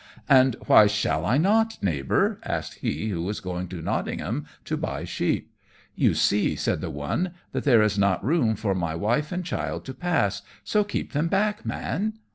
"And 0.27 0.55
why 0.65 0.87
shall 0.87 1.27
I 1.27 1.37
not, 1.37 1.77
Neighbour?" 1.83 2.39
asked 2.41 2.79
he 2.79 3.09
who 3.09 3.21
was 3.21 3.39
going 3.39 3.67
to 3.67 3.83
Nottingham 3.83 4.47
to 4.65 4.75
buy 4.75 5.03
sheep. 5.03 5.53
"You 5.93 6.15
see," 6.15 6.55
said 6.55 6.81
the 6.81 6.89
one, 6.89 7.35
"that 7.51 7.65
there 7.65 7.83
is 7.83 7.99
not 7.99 8.25
room 8.25 8.55
for 8.55 8.73
my 8.73 8.95
wife 8.95 9.31
and 9.31 9.45
child 9.45 9.85
to 9.85 9.93
pass, 9.93 10.41
so 10.63 10.83
keep 10.83 11.11
them 11.11 11.27
back, 11.27 11.67
Man." 11.67 12.13